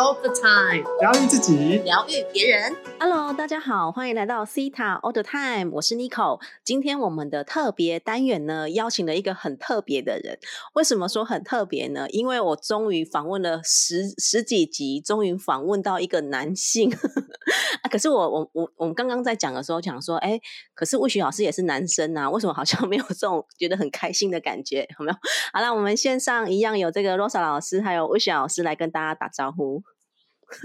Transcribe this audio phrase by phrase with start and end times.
[0.00, 2.74] all the time，疗愈自己，疗愈别人。
[2.98, 6.40] Hello，大家好，欢迎来到 Cita All the Time，我是 Nico。
[6.64, 10.38] 今天我们的特别单元呢，邀请了一个很特别的人。
[10.72, 12.08] 为什么说很特别呢？
[12.08, 16.90] 因为我终于访问了十十几集，终于访问到一个男性
[17.82, 17.84] 啊。
[17.90, 20.40] 可是我我我我们刚刚在讲的时候讲说，哎，
[20.72, 24.88] 可是魏雪老师也是男生啊，为什么好像没有这种觉得很开心的感觉？
[24.98, 25.18] 有没有？
[25.52, 29.82] 好了，我们线上一样有这个 Rosa 老师还有魏雪老师来跟大家打招呼。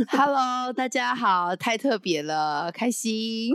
[0.07, 3.53] Hello，大家好，太特别了，开心。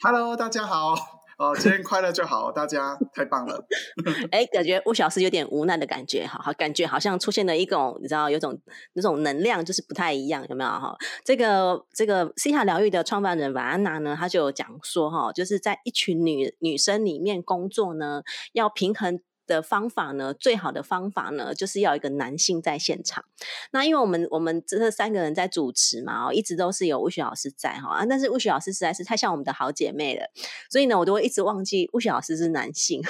[0.00, 0.94] Hello，大家好，
[1.36, 3.66] 哦，今天快乐就好，大家太棒了。
[4.30, 8.56] 哎，感觉吴小师有点无奈的感觉，哈，好，感觉好像出现了一种，你知道，有种
[8.92, 10.96] 那种能量，就是不太一样，有没有哈？
[11.24, 19.20] 这个这个西塔疗愈的创办人瓦安娜呢，她就有讲说，哈，就是在一群女女生里面工作呢，要平衡。
[19.46, 23.24] 的方法呢，最好的方法呢，就是要一个男性在现场。
[23.70, 30.26] 那因为我们我们这三个人在主持嘛，哦，一直都是有巫雪老师在哈啊，但是巫雪老师实在是太像我们的好姐妹了，
[30.70, 33.02] 所以呢，我都会一直忘记巫雪老师是男性。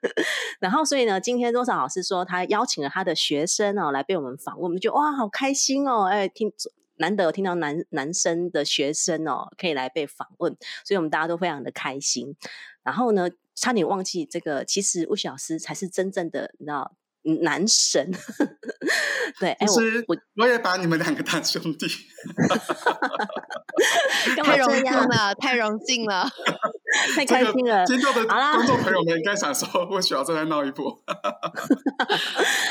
[0.60, 6.04] 然后，所以呢，今天多少老师说他邀请了他的学生哦来被我们访问，我们就哇，好开心哦！
[6.04, 6.52] 哎，听
[6.96, 12.36] 难得有听到男男生的学生哦可以来被访问，所以我们大家都非常的开心。
[12.82, 16.96] 然后呢，差点忘记这个，其实巫雪老师才是真正的，你知道。
[17.42, 18.10] 男神，
[19.38, 19.74] 对，哎，我
[20.08, 21.86] 我我也把你们两个当兄弟，
[24.42, 26.26] 太荣幸了，太荣幸了，
[27.14, 27.84] 太开心了。
[27.86, 30.98] 听到的观众朋友们应该想说， 我需要再来闹一波。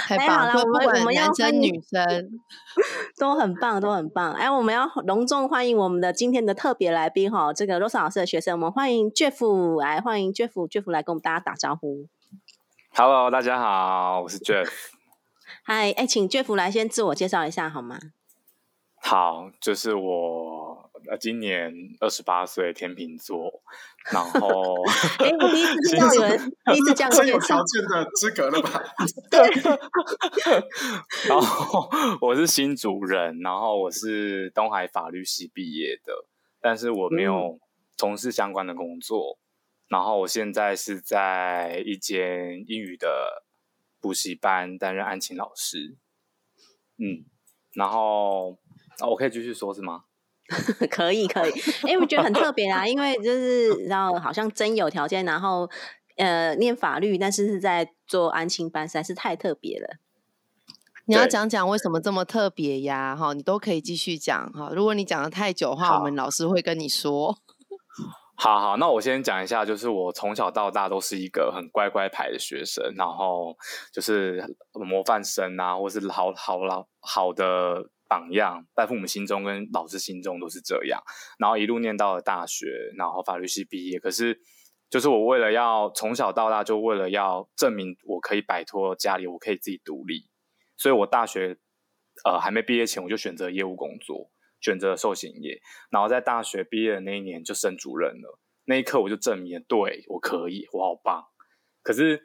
[0.07, 2.29] 太棒了，我们我们要男生女生
[3.17, 4.33] 都很棒，都很棒。
[4.33, 12.07] 哎，我们要隆重欢迎我们的今天的特别来宾哈，这个 Rosa 老师的学生，我们欢迎 Jeff 来，欢迎 Jeff，Jeff 来跟我们大家打招呼。
[12.95, 14.67] Hello，大家好，我是 Jeff。
[15.63, 17.99] 嗨，哎，请 Jeff 来先自我介绍一下好吗？
[19.01, 20.48] 好，就是我
[21.09, 23.61] 呃，今年二十八岁，天秤座。
[24.11, 24.49] 然后，
[25.19, 28.83] 哎，我第一次 听到有人第一次这样最有条件的资格了吧？
[29.29, 29.39] 对
[31.27, 31.89] 然后
[32.21, 36.13] 我是新主人，然后我是东海法律系毕业的，
[36.61, 37.59] 但是我没有
[37.97, 39.37] 从事相关的工作。
[39.87, 43.43] 然后我现在是在一间英语的
[43.99, 45.97] 补习班担任案情老师，
[46.97, 47.25] 嗯，
[47.73, 48.51] 然后
[49.01, 50.03] 哦，我可以继续说是吗？
[50.89, 51.51] 可 以可以，
[51.87, 55.69] 哎，我觉得很特别啊，因为就是然后好像真有条件，然后
[56.17, 59.97] 呃念法律，但是是在做安亲班，实在是太特别了。
[61.05, 63.15] 你要讲讲为什么这么特别呀？
[63.15, 64.69] 哈，你都可以继续讲哈。
[64.73, 67.35] 如果你讲的太久的话，我们老师会跟你说。
[68.41, 73.57] 好好，那我先讲一下，就是我从小到大都是一个很乖乖牌的学生，然后
[73.91, 81.01] 就是模范生啊，或是好好老好的榜样，在父母心中跟老师心中都是这样。
[81.37, 82.65] 然后一路念到了大学，
[82.97, 83.99] 然后法律系毕业。
[83.99, 84.41] 可是，
[84.89, 90.29] 就是我为了要从小到大，就为了要证明我可以摆脱家里，我可以自己独立，
[90.75, 91.57] 所以我大学
[92.25, 94.31] 呃还没毕业前，我就选择业务工作。
[94.61, 98.37] 选择寿险业，然后在大学毕业的那一年就升主任了。
[98.65, 101.23] 那一刻我就证明了，对我可以，我好棒。
[101.81, 102.21] 可是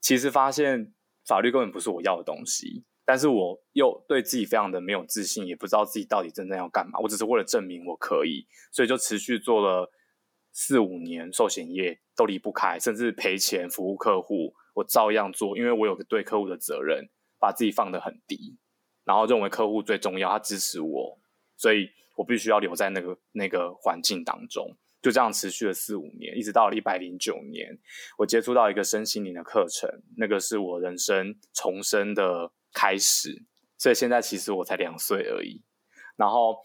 [0.00, 0.94] 其实发现
[1.26, 6.98] 法律根本不是我要的东西，但是我又对自己非常的没有自信，也不知道自己到底真正要干嘛。
[7.00, 9.90] 我只是为了证明我可以，所以就持续做了
[10.52, 18.56] 四五年寿险业，都离不开，甚至赔钱服务客户，我照样做，因为我有个对客户的责任，把自己放得很低，
[19.04, 21.18] 然后认为客户最重要，他支持我。
[21.56, 27.78] 所以我必须要留在那个那个环境当中，就这样持续了四五年，一直到了一百零九年，
[28.18, 33.46] 我接触到一个身心灵的课程，那个是我人生重生的开始。
[33.78, 35.62] 所以现在其实我才两岁而已，
[36.16, 36.60] 然后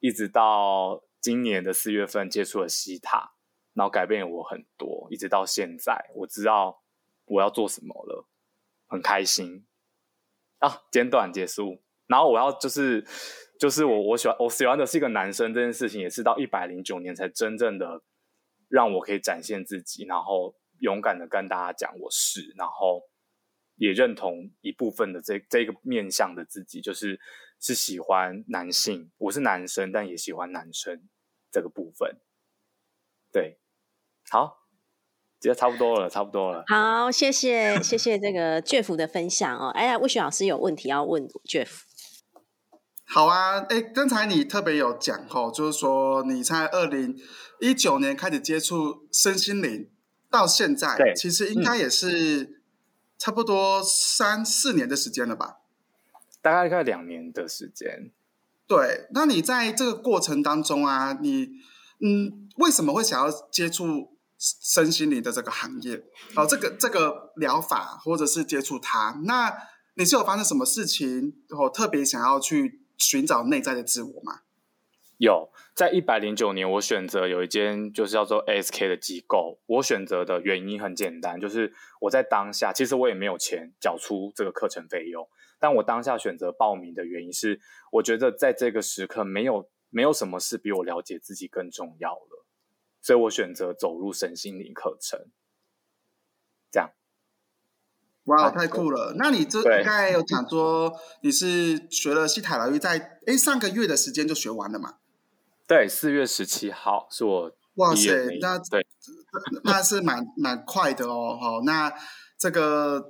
[0.00, 3.34] 一直到今年的四月份接触了西塔，
[3.74, 6.82] 然后改变了我很多，一直到现在，我知道
[7.26, 8.26] 我要做什么了，
[8.88, 9.66] 很开心
[10.58, 10.82] 啊！
[10.90, 13.06] 简短结束，然后我要就是。
[13.60, 18.02] 就是我我喜欢我喜欢的是一个男生这件事情，也是到一百零九年才真正的
[18.70, 23.02] 让我可以展现自己，然后勇敢的跟大家讲我是，然后
[23.80, 27.18] 也认同一部分的这这个面向的自己，就是
[27.58, 31.08] 是喜欢男性，我是男生，但也喜欢男生
[31.50, 32.20] 这个部分。
[33.32, 33.58] 对，
[34.30, 34.66] 好，
[35.40, 36.62] 觉得差不多了，差不多了。
[36.66, 39.70] 好，谢谢谢谢这个 Jeff 的分享哦。
[39.70, 41.80] 哎呀，魏雪老师有问题要问 Jeff。
[43.06, 47.18] 好啊，哎，刚才你特别有讲哦，就是说你在二零
[47.60, 49.90] 一九年开始接触身心灵，
[50.30, 52.59] 到现在，对，其实应该也是
[53.20, 55.58] 差不多三四年的时间了吧？
[56.40, 58.10] 大概快两年的时间。
[58.66, 61.50] 对，那你在这个过程当中啊，你
[61.98, 66.02] 嗯，为什么会想要接触身心灵的这个行业？
[66.34, 69.54] 哦，这个这个疗法，或者是接触它，那
[69.96, 74.40] 你是有发生什么事情，哦，特别想要去寻找内在的自我吗？
[75.20, 79.60] 有，在一百零九年，我选择有一间就是叫做 ASK 的机构。
[79.66, 85.28] 我选择的原因很简单，就是我在当下，其实我也没有钱缴出这个课程费用。
[85.58, 87.60] 但我当下选择报名的原因是，
[87.92, 92.46] 我觉得在这个时刻，没有没有什么事比我了解自己更重要了，
[93.02, 95.26] 所以我选择走入身心灵课程。
[96.70, 96.92] 这样，
[98.24, 99.16] 哇，太酷了！
[99.18, 104.96] 那你这刚才有讲说，你是学了西塔疗愈，在哎上个月的时间就学完了嘛？
[105.70, 108.84] 对，四月十七号是我哇塞，那对，
[109.62, 111.38] 那是蛮蛮快的哦。
[111.40, 111.92] 好，那
[112.36, 113.00] 这个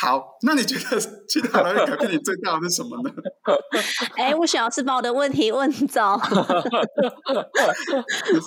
[0.00, 0.98] 好，那你觉得
[1.28, 3.12] 其他人改变你最大的是什么呢？
[4.16, 6.16] 哎，我想要是把我的问题问走，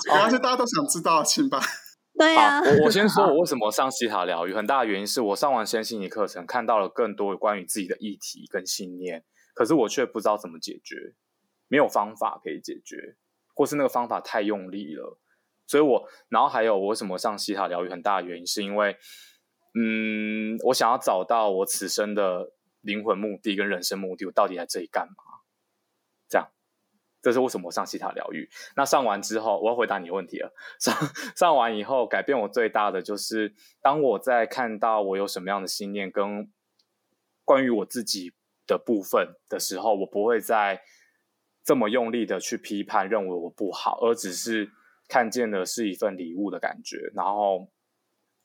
[0.02, 1.60] 主要是大家都想知道，请吧。
[2.18, 9.22] 对呀，我我先说，我为什么上西塔疗愈，很大的原因是我上完先心理课程，看到了更多关于自己的议题跟信念，
[9.54, 11.14] 可是我却不知道怎么解决。
[11.72, 13.16] 没有方法可以解决，
[13.54, 15.18] 或是那个方法太用力了，
[15.66, 18.94] 所以我，然后还有我为什么上西塔疗愈很大的原因，是因为，
[19.74, 22.52] 嗯，我想要找到我此生的
[22.82, 25.14] 灵魂目的跟人生目的，我到底在这里干嘛？
[26.28, 26.52] 这样，
[27.22, 28.50] 这是为什么我上西塔疗愈。
[28.76, 30.52] 那上完之后，我要回答你问题了。
[30.78, 30.94] 上
[31.34, 36.52] 上完以后，改变我最大的就是，当我在看到我有什么样的信念跟
[37.46, 38.34] 关于我自己
[38.66, 40.82] 的部分的时候，我不会再。
[41.64, 44.68] 这么用力的去批判，认为我不好，而只是
[45.08, 47.70] 看见的是一份礼物的感觉，然后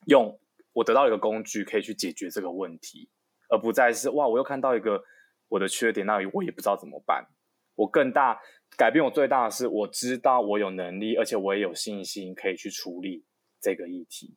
[0.05, 0.39] 用
[0.73, 3.09] 我得到一个工具可以去解决这个问题，
[3.49, 5.03] 而不再是哇，我又看到一个
[5.47, 7.27] 我的缺点，那我也不知道怎么办。
[7.73, 8.39] 我更大
[8.75, 13.25] 改变，我最大的是我知道我有能力，而且我也有信心可以去处理
[13.59, 14.35] 这个议题，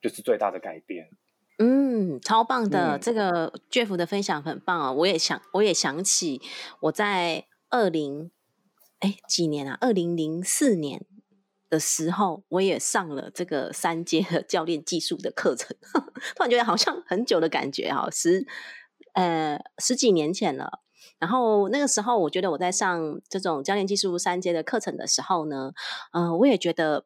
[0.00, 1.10] 就是最大的改变。
[1.58, 4.92] 嗯，超棒的，这个 Jeff 的分享很棒啊！
[4.92, 6.40] 我也想，我也想起
[6.80, 7.46] 我在。
[7.74, 8.30] 二零
[9.00, 9.76] 哎几年啊？
[9.80, 11.04] 二零零四年
[11.68, 15.76] 的时候，我也上了这个三阶的教练技术的课程，
[16.36, 18.46] 突然觉得好像很久的感觉哈，十
[19.14, 20.82] 呃十几年前了。
[21.18, 25.72] 然后那个时候，我觉得我在上这种教练技术三阶的课程的时候呢，
[26.12, 27.04] 嗯，我也觉得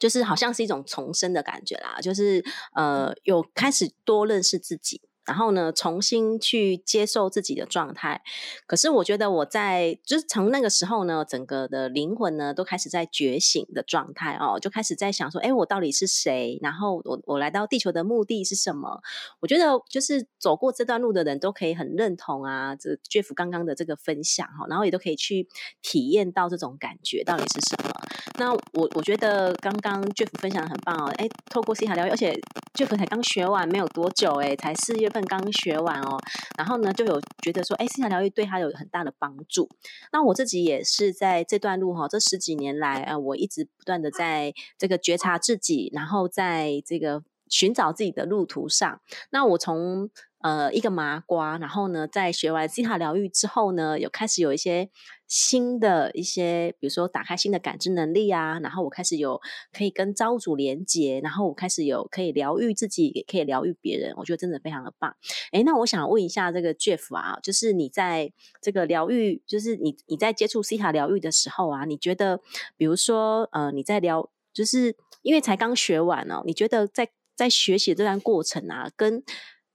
[0.00, 5.02] 就是好像是一种重生的感觉啦，就是呃有开始多认识自己。
[5.28, 8.22] 然后呢，重新去接受自己的状态。
[8.66, 16.58] 可是我觉得我在就是从那个时候呢，整个的灵魂呢都开始在觉醒的状态哦，就开始在想说，哎，我到底是谁？
[16.62, 19.02] 然后我我来到地球的目的是什么？
[19.40, 25.46] 我觉得就是走过这段路的人都可以很认同啊，这 Jeff 刚刚的这个分享哈，然后也都可以去
[25.82, 27.92] 体验到这种感觉到底是什么。
[28.38, 32.32] 那我我觉得刚刚 Jeff 分享的很棒哦，哎，透过西塔疗愈，而且
[32.72, 35.17] Jeff 才刚学完没有多久，哎，才四月份。
[35.24, 36.18] 刚学完哦，
[36.56, 39.68] 然后呢，就有觉得说，哎，心疗疗愈对他有很大的帮助。
[40.12, 49.00] 那我自己也是在这段路哈，这十几年来啊，我一直不断的在这个觉察自己，然后在这个寻找自己的路途上。
[49.30, 54.88] 那我从呃，一个麻瓜，然后呢，在学完西塔疗愈之后呢，有开始有一些
[55.28, 59.38] 新的一些，比如说打开新的感知能力啊，然后我开始有
[59.72, 65.14] 可以跟招主连接，然后我开始有可以疗愈自己，也可以疗愈别人，我觉得真的非常的棒。
[65.52, 68.32] 哎，那我想问一下这个 Jeff 啊，就是你在
[68.62, 72.40] 这个疗愈，就是你你在接触西塔疗愈的时候啊，你觉得，
[72.78, 79.22] 比如说呃，你在疗，就是因为才刚学完哦，你觉得在在学习这段过程啊，跟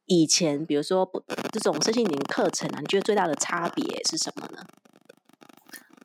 [0.06, 4.66] 以前，比如说不这种身心灵课程啊，你觉得最大的差别是什么呢？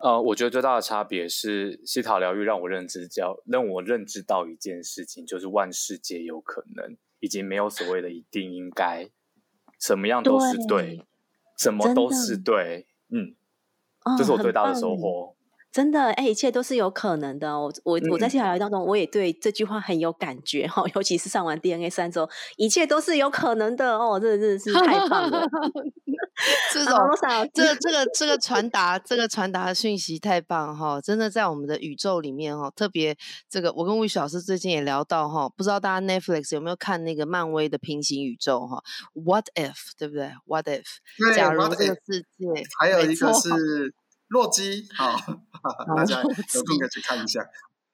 [0.01, 9.09] 呃，我觉得最大的差别是西塔疗愈让我认知叫让我认知到一件事情，就是万事皆有可能，已经没有所谓的一定应该，
[9.81, 11.05] 什么样都是对，
[11.57, 13.35] 什么都是对，嗯，
[14.17, 15.35] 这是我最大的收获。
[15.71, 17.61] 真的，哎，一切都是有可能的。
[17.61, 20.83] 我我我在西塔疗愈当中，我也对这句话很有感觉哈。
[20.97, 24.19] 尤其是上完 DNA 三周，一切都是有可能的哦。
[24.19, 25.47] 真的真的是太棒了。
[26.73, 26.97] 这种
[27.53, 31.01] 这这个这个传达这个传达的讯息太棒哈！
[31.01, 33.17] 真的在我们的宇宙里面哈，特别
[33.49, 38.83] 这个我跟魏雪老师最近也聊到哈，不知道大家 Netflix 有没有看那个漫威的平行宇宙哈
[39.15, 40.85] ？What if 对不对？What if
[41.35, 43.95] 假如这个世界还有一个是。
[44.31, 45.17] 洛基，好，
[45.97, 47.41] 大家有空可以去看一下。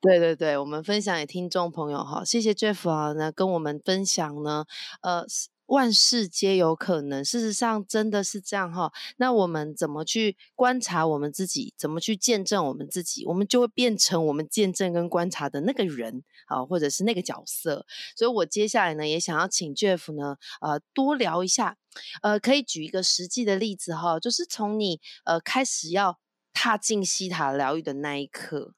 [0.00, 4.64] 对对对，我们分享给听众朋友哈，谢谢 Jeff 啊，那跟我们分享呢，
[5.02, 5.24] 呃，
[5.66, 8.92] 万事皆有可能，事实上真的是这样哈。
[9.16, 11.72] 那我们怎么去观察我们自己？
[11.76, 13.24] 怎么去见证我们自己？
[13.26, 17.86] 我们就会变成我们见证跟观察的那个人啊，或者是那个角色。
[18.16, 21.76] 所以我接下来呢，也想要请 Jeff 呢，呃，多聊一下，
[22.22, 26.18] 呃，可以举一个实际的例子哈，就是从你呃开始要
[26.52, 28.74] 踏进西塔疗愈的那一刻。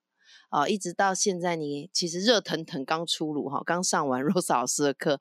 [0.57, 5.21] 啊，一直到现在，你其实热腾腾刚出炉哈，刚上完 Rose 老师的课。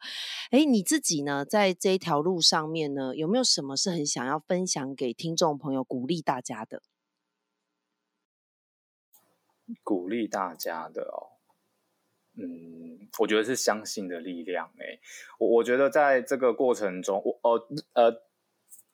[0.50, 6.82] 哎，你自己呢，在这一条路上面呢，有没有什么是很想要分享给听众朋友，鼓励大家的？
[9.84, 11.36] 鼓励大家的哦，
[12.38, 14.72] 嗯，我觉得是相信的力量。
[14.80, 15.02] 哎，
[15.38, 18.26] 我我觉得在这个过程中，我呃呃。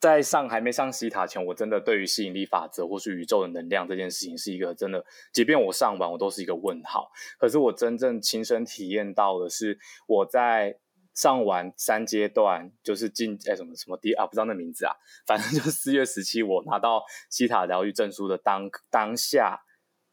[0.01, 7.12] 在上还没上西塔前，我真的对于吸引力法则或是宇宙的能量这件事情是一个真的，即便我上完，我都是一个问号。
[7.38, 9.77] 可是我真正亲身体验到的是，
[10.08, 10.75] 我在
[11.13, 14.96] 上完三阶段，就是进哎什么什么第啊，不知道那名字啊，
[15.27, 19.62] 反正就是四月十七，我拿到西塔疗愈证书的当当下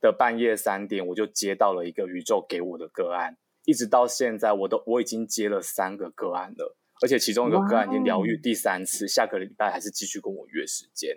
[0.03, 6.77] 的半夜三点，我就接到了一个宇宙给我的个案，一直到现在，我都我已经接了三个个案了。
[7.03, 11.17] 而且其中一个个案已经疗愈第三次，下个礼拜还是继续跟我约时间，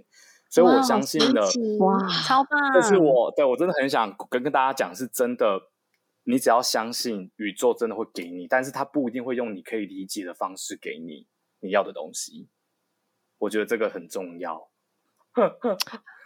[0.49, 1.41] 所以我相信的
[1.79, 2.73] 哇，超棒！
[2.73, 5.59] 这是我对我真的很想跟跟大家讲，是真的，
[6.23, 11.27] 你只要相信宇宙真的会给你，但是他不一定会用你可以理解的方式给你
[11.59, 12.49] 你要的东西。
[13.39, 14.69] 我觉得这个很重要。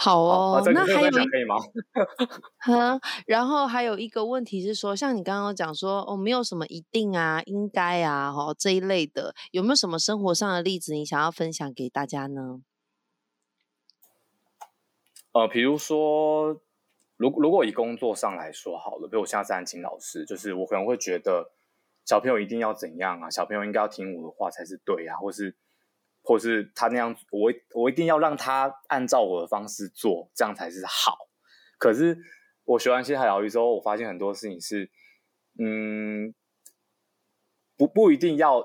[0.00, 1.24] 好哦，那还有可以
[3.26, 12.60] 然后还有一个问题是说，像你刚刚讲说，哦，没有什么一定啊、应该啊，哈这一类的，有没有什么生活上的例子你想要分享给大家呢？
[15.32, 16.60] 呃，比如说，
[17.16, 21.50] 如如果以工作上来说好了，比如我现在是安琴老师，就是我可能会觉得
[22.04, 25.56] 小朋友一定要怎样啊，小朋友应该要听我的话才是对啊，或是。
[26.28, 31.16] 或是他那样，我我一定要让他按照我的方式做，这样才是好。
[31.78, 32.18] 可是
[32.64, 34.90] 我学完西海疗愈之后，我发现很多事情是，
[35.58, 36.34] 嗯，
[37.78, 38.62] 不不一定要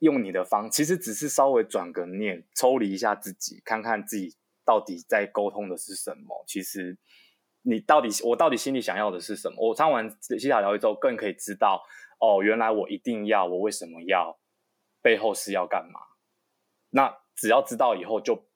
[0.00, 6.44] 用你的方，其实只是稍微转个念，抽离一下自己，看看自己到底在沟通的是什么。
[6.46, 6.98] 其实
[7.62, 9.68] 你到底我到底心里想要的是什么？
[9.68, 11.82] 我唱完西海疗愈之后，更可以知道
[12.20, 14.38] 哦，原来我一定要，我为什么要，
[15.00, 16.00] 背后是要干嘛。
[16.90, 18.46] 那只要知道以后，就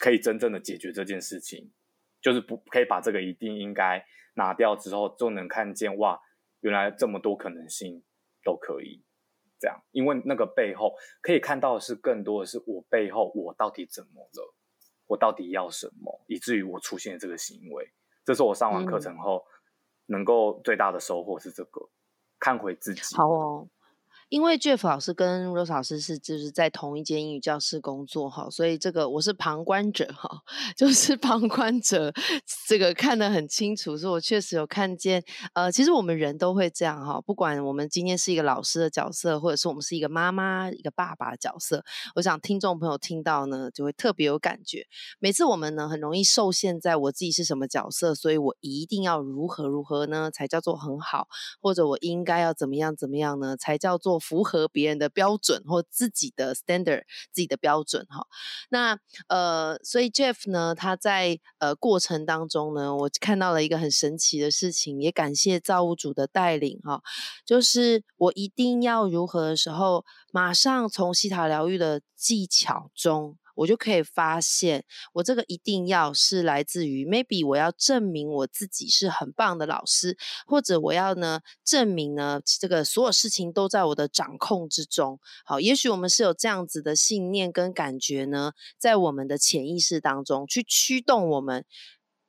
[0.00, 1.72] 可以真正的解决这件事情，
[2.20, 4.04] 就是不可以把这个一定应该
[4.34, 6.20] 拿掉之后，就能看见哇，
[6.60, 8.02] 原来这么多可能性
[8.44, 9.02] 都可以
[9.58, 14.54] 这样，因为那个背后可以看到的是更多的是我背后我到底怎么了，
[15.06, 17.92] 我到底要什么，以至于我出现这个行为，
[18.24, 19.44] 这是我上完课程后
[20.06, 21.88] 能够最大的收获是这个，
[22.38, 23.02] 看回自己。
[23.16, 23.68] 好哦。
[24.28, 30.42] 因为 Jeff 老师跟 Rose 老师是就是在同一间英语教室工作哈，所以这个我是旁观者哈，
[30.76, 32.12] 就是旁观者，
[32.66, 35.22] 这个看得很清楚，所以我确实有看见。
[35.54, 41.84] 呃，其实我们人都会这样哈，不管我们今天是一个老师的角色，或者是我们是一个妈妈、一个爸爸的角色，
[42.16, 44.86] 我想听众朋友听到呢，就会特别有感觉。
[45.20, 51.28] 每次我们呢，很容易受限在我自己是什么角色，所以我一定要如何如何呢，才叫做很好，
[51.60, 54.15] 或者我应该要怎么样怎么样呢，才叫做。
[54.18, 58.26] 符合别人的标准或自己的 standard，自己的标准哈。
[58.68, 67.02] 那呃，所以 Jeff 呢，他在呃过程当中呢，我看到了一个很神奇的事情，也感谢造物主的带领哈。
[67.44, 73.36] 就是我一定要如何的时候，马上从西塔疗愈的技巧中。
[73.56, 74.84] 我就可以发现，
[75.14, 85.18] 我这个一定要是来自于 maybe 我要证明我自己是很棒的老师，或者我要呢证明呢这个所有事情都在我的掌控之中。
[85.44, 91.64] 好，也许我们是有这样子的信念跟感觉呢，在我们的潜意识当中去驱动我们。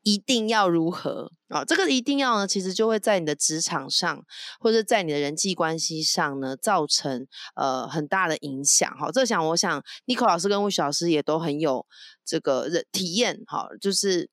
[0.08, 1.66] 一定要如何啊？
[1.66, 4.24] 这个一定要呢，其实就会在你的职场上，
[4.58, 8.90] 或者在你的人际关系上呢，造成呃很大的影响。
[8.98, 9.70] 好，这想我想
[10.06, 11.86] n i c o 老师跟魏雪老师也都很有
[12.26, 13.42] 这个体验。
[13.48, 14.30] 好，就是。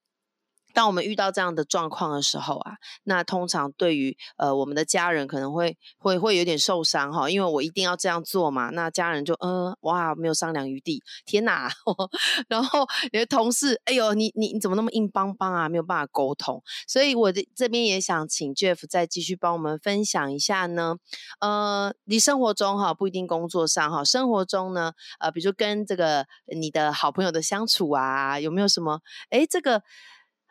[0.75, 2.73] 当我们遇到这样的状况的时候啊，
[3.05, 11.71] 那通常对于呃我们的家人可能会会会有点受伤哈，因为我一定要这样做嘛，那家人就嗯哇没有商量余地，天哪！
[12.49, 20.97] 然后你的同事，哎呦你你你怎么那么硬邦邦啊，没有办法沟通，所以我的这边也想请 Jeff 再继续帮我们分享一下呢，
[21.39, 29.81] 呃，你生活中哈不一定工作上哈，生活中呢呃，比如说跟这个你的好朋友的相处啊，有没有什么哎这个。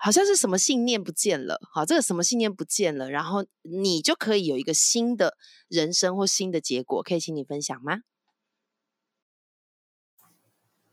[0.05, 8.03] 好像是什么信念不见了，好，这个什么信念不见了，然后你就可以有一个新的人生或新的结果，可以请你分享吗？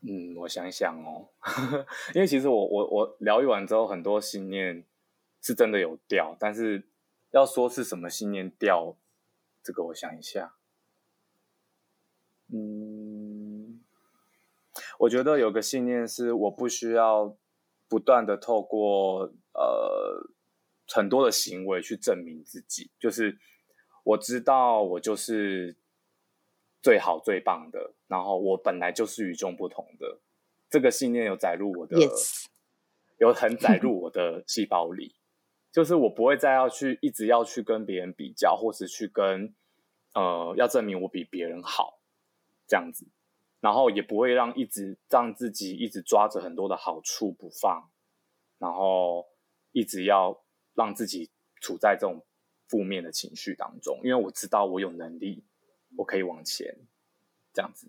[0.00, 1.28] 嗯，我想想哦，
[2.16, 4.86] 因为其实我我我疗愈完之后，很多信念
[5.42, 6.88] 是真的有掉，但是
[7.32, 8.96] 要说是什么信念掉，
[9.62, 10.54] 这个我想一下。
[12.50, 13.84] 嗯，
[15.00, 17.36] 我觉得有个信念是我不需要
[17.92, 20.30] 不断的透过呃
[20.88, 23.36] 很多的行为去证明自己，就是
[24.02, 25.76] 我知道我就是
[26.80, 27.92] 最好最棒的。
[28.06, 30.22] 然后我本来就是与众不同的，
[30.70, 31.98] 这个信念有载入我的，
[33.18, 35.14] 有很载入我的细胞里，
[35.70, 39.54] 就是我不会再要去一直要去跟别人比较，或是去跟
[40.14, 42.00] 呃要证明我比别人好
[42.66, 43.06] 这样子，
[43.62, 47.88] 然后也不会让一直让自己一直抓着很多的好处不放，
[48.58, 49.24] 然后
[49.70, 50.42] 一直要
[50.74, 52.26] 让自己处在这种
[52.68, 55.44] 负面的情绪当中，因为我知道我有能力，
[55.96, 56.76] 我可以往前
[57.54, 57.88] 这样子。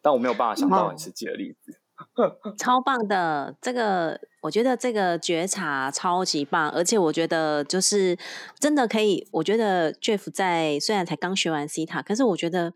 [0.00, 1.78] 但我没有办法想到很实际的例子，
[2.58, 8.18] 超棒的这个，我觉得这个觉察超级棒，而且我觉得就是
[8.58, 9.28] 真的可以。
[9.30, 12.74] 我觉得 Jeff 在虽然才刚学完 C 塔，可是我觉得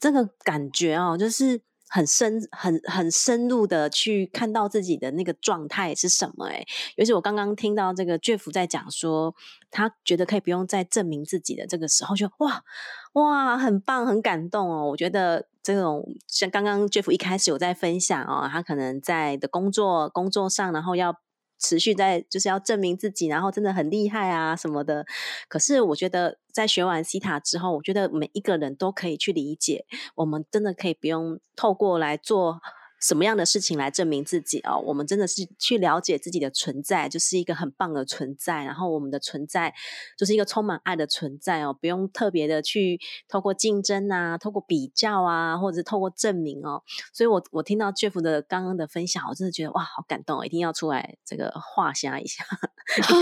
[0.00, 6.46] 这个感觉哦，就是很深、很很深入的去看到自己的那个状态是什么。
[6.46, 6.64] 哎，
[6.96, 9.34] 尤其我刚刚听到这个 Jeff 在讲说，
[9.70, 12.64] 他觉得可以不用再证明自己的这个时候，就哇
[13.12, 14.88] 哇，很棒，很感动哦。
[14.88, 15.46] 我觉得。
[15.62, 21.14] 这种像刚刚 Jeff 一开始有在分享哦，他可能在的工作工作上，然后要
[21.60, 25.06] 持续在就是要证明自己，然后真的很厉害啊什么的。
[25.48, 29.84] 可是我觉得在学完西塔之后，我觉得每一个人都可以去理解，
[30.16, 32.60] 我们真的可以不用透过来做。
[33.00, 34.78] 什么样的事情来证明自己哦？
[34.86, 38.62] 我们真的是去了解自己的存在，就是一个很棒的存在。
[38.64, 39.74] 然后我们的存在
[40.18, 46.82] 就是一个充满爱的存在哦，不用特别的去透过竞争啊，透过比较啊，或者是透过证明哦。
[47.12, 52.44] 所以我我听到 Jeff 的刚刚的分享，我真的觉得哇，好感动哦，一定要出来这个画 下一下，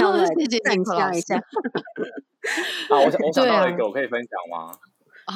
[0.01, 0.27] 要来
[0.65, 1.37] 赞下一下。
[1.37, 1.43] 啊，
[2.99, 4.77] 我我想到一个，我可以分享吗？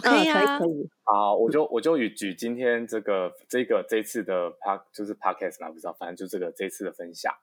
[0.00, 0.88] 可以啊，可以。
[1.02, 7.34] 好，我就我就举举今天这个这个这次的 park 就是 podcast 嘛，不知道，反正就这个这次的分享。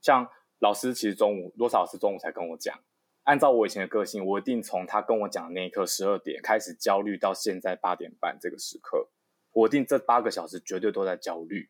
[0.00, 0.26] 像
[0.60, 2.78] 老师其实中午罗少老师中午才跟我讲，
[3.24, 9.08] 按照我以前的个性，我一定从他跟我讲的那一刻十二点开始焦虑，到现在八点半这个时刻，
[9.52, 11.68] 我一定这八个小时绝对都在焦虑。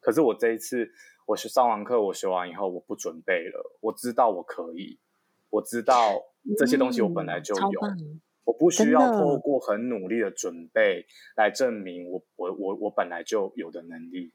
[0.00, 0.90] 可是我这一次
[1.26, 4.98] 我学上完课，我学完以后我不准备了，我知道我可以，
[5.50, 6.22] 我知道
[6.56, 7.80] 这些东西我本来就有。
[8.50, 14.32] 我不需要透过很努力的准备来证明我我我我本来就有的能力。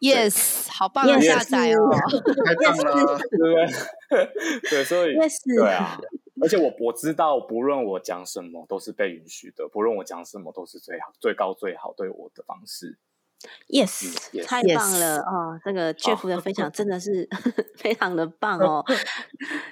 [0.00, 1.90] Yes，好棒的下载哦，
[2.46, 4.70] 太棒了，对不对？
[4.70, 5.14] 对，所以
[5.56, 5.98] 对啊，
[6.40, 12.98] 而且我我知道，不论我讲什么都是被允许的，不论我讲什么都是最好、最高、最好对我的方式。
[13.68, 15.60] Yes，太棒了啊！
[15.64, 17.28] 这个 Jeff 的分享真的是
[17.78, 18.84] 非常的棒哦。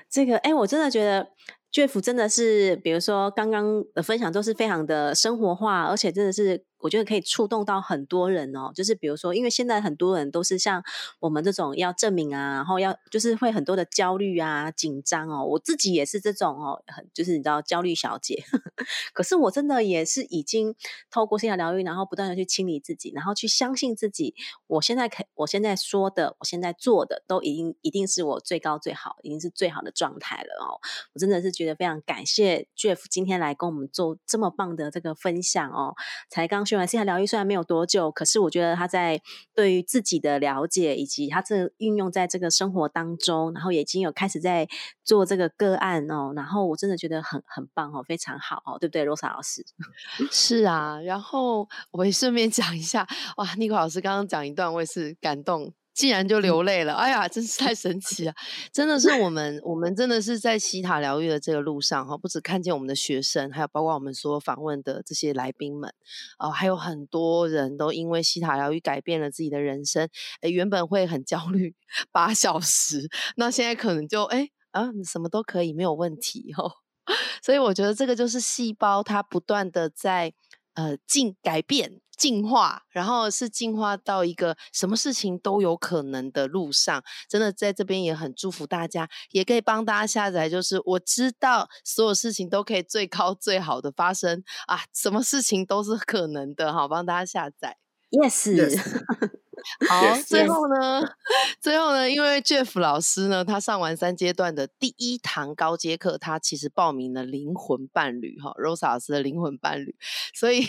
[0.08, 1.28] 这个哎，我真的觉得。
[1.76, 6.64] Jeff 真的是，比如说刚刚的分享都是非常的生活化，而且真的是。
[6.86, 10.80] 我觉得可以触动到很多人哦，就是比如说，因为现在很多人都是像
[11.18, 15.44] 我们这种要证明啊，然后要就是会很多的焦虑啊、紧张哦。
[15.44, 18.44] 我自己也是这种哦，很就是你知道焦虑小姐。
[19.12, 20.76] 可是我真的也是已经
[21.10, 24.36] 透过心疗疗愈，然后不断的去清理自己，然后去相信自己。
[24.68, 30.78] 我现在可，我现在说的，我现在做的，都已经一定是我最高最好，已经是最好的状态了哦。
[31.14, 35.94] 我真的是觉得非常感谢 Jeff 今天来跟我们做这么棒的这个分享哦，
[36.28, 36.66] 才刚。
[36.84, 39.20] 现在疗愈虽然没有多久，可是我觉得他在
[39.54, 44.66] 对于自己的了解，以及他这运用在这个生活当中，然后已经有开始在
[45.04, 46.32] 做这个个案哦。
[46.34, 49.64] 然后我真的觉得很很棒哦，非常好哦，对不对，罗莎老师？
[50.32, 55.72] 是啊，然后我也顺便讲一下，哇，尼克老师刚刚讲一段，我也是感动。
[55.96, 58.34] 竟然就流泪了，哎呀，真是太神奇了！
[58.70, 65.94] 真的是我们，我们真的是在西塔疗愈的这个路上哈，不止看见我们的学生，还有包括我们所有访问的这些来宾们，
[66.36, 70.06] 啊，还有很多人都因为西塔疗愈改变了自己的人生。
[70.42, 71.74] 哎，原本会很焦虑
[72.12, 76.70] 八小时，那现在可能就哎啊，什么都可以，没有问题哦。
[77.42, 80.34] 所以我觉得这个就是细胞它不断的在
[80.74, 82.02] 呃进改变。
[82.16, 90.48] 进化，然后是进化到一个什么事情都有可能的路上，真的在这边也很祝福大家，也可以帮大家下载。
[90.48, 97.76] 就是我知道所有事情都可以最高最好的发生啊，什么事情都是可能的，好，帮大家下载。
[98.10, 98.80] Yes，
[99.88, 101.02] 好，最后呢，
[101.60, 109.94] 最后呢，因为 Jeff 老师呢，他上完三阶段的第一堂高阶课，他其实报名了灵魂伴侣哈，Rosa 老师的灵魂伴侣，
[110.34, 110.64] 所以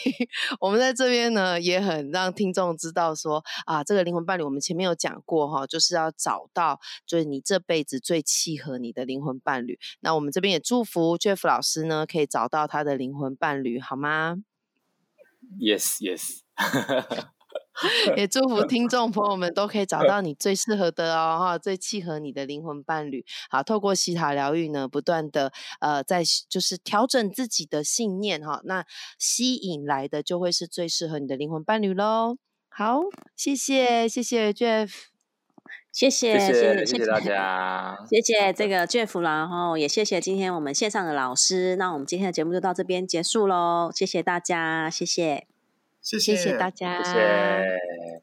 [0.59, 9.79] 我们在这边呢，也很让听众知道说啊，这个灵魂伴侣，我们前面有讲过哈，就是要找到就是你这辈子最契合你的灵魂伴侣。
[9.99, 14.37] 那我们这边也祝福 Jeff 老师呢，可以找到他的灵魂伴侣，好吗
[15.59, 16.41] ？Yes, yes。
[18.17, 23.23] 也祝福听众朋友们都可以找到你最适合的哦，哈，最契合你的灵魂伴侣。
[23.49, 28.85] 好，透过西塔疗愈呢，不断的呃，在就是调整自己的信念哈，那
[29.19, 32.37] 吸引来的就会是最适合你的灵魂伴侣喽。
[32.69, 33.01] 好，
[33.35, 34.91] 谢谢谢谢 Jeff，
[35.91, 41.75] 谢谢谢谢谢谢大家，谢谢这个 Jeff 然后也谢谢今天我们线上的老师。
[41.75, 45.56] 那我们今天的节目就到这边结束喽，谢谢大家，谢谢。
[46.07, 47.03] 谢谢大家。
[47.03, 48.21] 谢谢。